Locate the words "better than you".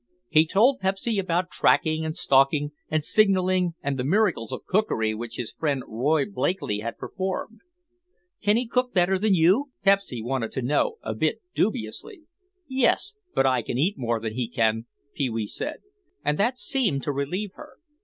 8.95-9.69